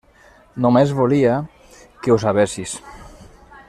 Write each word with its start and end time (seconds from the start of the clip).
Només 0.65 0.93
volia 1.01 1.37
que 2.01 2.15
ho 2.17 2.21
sabessis. 2.27 2.79